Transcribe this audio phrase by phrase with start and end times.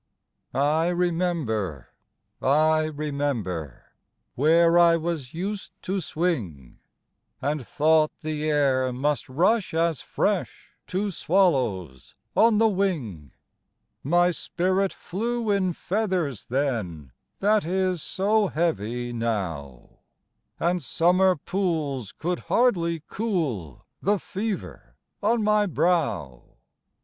[0.55, 1.89] I remember,
[2.41, 3.91] I remember
[4.33, 6.79] Where I was used to swing,
[7.39, 13.31] And thought the air must rush as fresh To swallows on the wing;
[14.01, 19.99] My spirit flew in feathers then That is so heavy now,
[20.59, 26.55] And summer pools could hardly cool The fever on my brow.